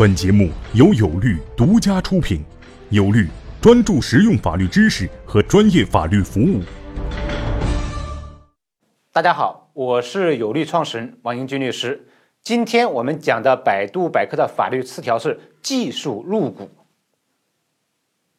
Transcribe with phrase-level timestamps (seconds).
[0.00, 2.42] 本节目由有律独家出品，
[2.88, 3.28] 有律
[3.60, 6.62] 专注实用法律知识和专业法律服务。
[9.12, 12.08] 大家好，我是有律创始人王英军律师。
[12.40, 16.70] 今天我们讲的百度百科的法律词条是“技术入股”。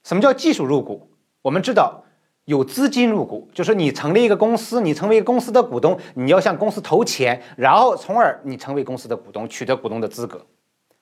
[0.04, 1.12] 什么叫技术入股？
[1.44, 2.06] 我们知道
[2.46, 10.44] 有资金入股，就是你成立一个公司，你成为公司的股东，你要向公司投钱，然后从而你成为公司的股东，取得股东的资格。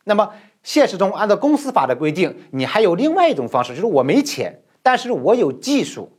[0.05, 0.31] 那么
[0.63, 6.11] 现实中，按照公司法的规定，你还有另外一种方式，就是我没钱，但是我有技术，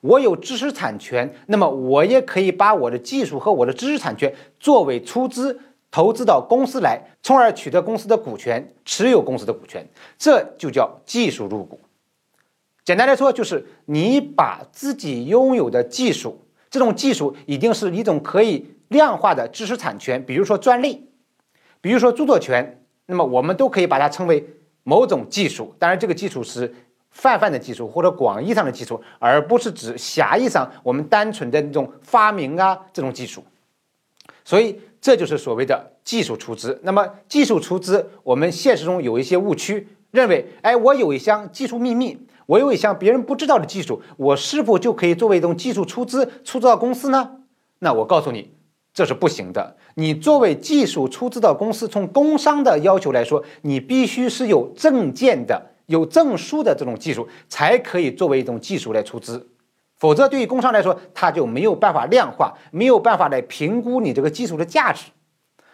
[0.00, 5.60] 我有知识产权，那么我也可以把我的技术和我的知识产权作为出资
[5.90, 9.86] 投资到公司来，从而取得公司的股权，持有公司的股权，
[10.18, 11.78] 这就叫技术入股。
[12.84, 16.40] 简单来说，就是你把自己拥有的技术，
[16.70, 21.08] 这种技术一定是一种可以量化的知识产权，比如说专利，
[21.80, 22.80] 比如说著作权。
[23.06, 24.46] 那么我们都可以把它称为
[24.82, 26.74] 某种技术，当然这个技术是
[27.10, 33.44] 泛泛的技术或者广义上的技术，而不是指狭义上我们单纯的那种发明啊这种技术。
[34.44, 36.80] 所以这就是所谓的技术出资。
[36.82, 47.40] 那么技术出资，我们现实中有一些误区，认为，哎，我有一项技术秘密，我有一项别人不知道的技术，我是否就可以作为一种技术出资出资到公司呢？
[47.80, 48.53] 那我告诉你。
[48.94, 49.76] 这是不行的。
[49.96, 59.50] 你作为技术出资的公司，从工商的要求来说，你必须是有证件的、有证书的这种技术，才可以作为一种技术来出资。
[59.96, 65.10] 否则，对于工商来说，它就没有办法量化，没有办法来评估你这个技术的价值。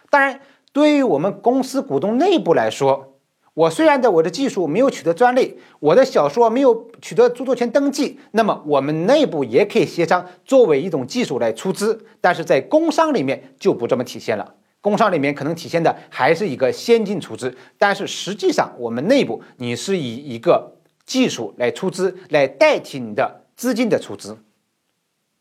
[0.09, 0.41] 当然，
[0.73, 3.10] 对于我们公司股东内部来说，
[3.55, 14.55] 我虽然在我的技术没有取得专利，我的小说没有取得著作权登记，那么我们内部也可以协商作为一种技术来出资，但是在工商里面就不这么体现了。
[14.81, 24.39] 工商里面可能体现的还是一个先进出资，但是实际上我们内部你是以一个技术来出资，来代替你的资金的出资。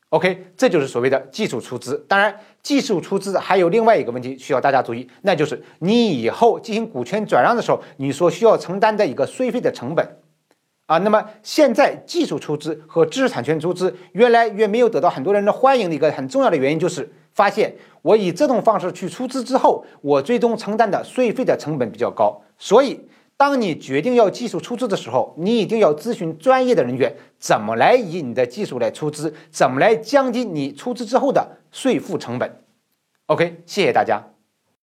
[0.10, 2.04] OK，这就是所谓的技术出资。
[2.08, 10.18] 当然，技术出资还有另外一个问题需要大家注意，那就是你以后进行股权转让的时候，你所需要承担的一个税费的成本
[10.88, 10.98] 啊。
[10.98, 23.00] 那么现在技术出资和知识产权出资越来越没有得到很多人的欢迎的一个很重要的原因，就是发现我以这种方式去出资之后，我最终承担的税费的成本比较高，所以。
[23.40, 32.62] 当你决定要技术出资的时候，你一定要咨询专业的人员，怎么来以你的技术来出资，怎么来降低你出资之后的税负成本。
[33.28, 34.22] OK，谢谢大家。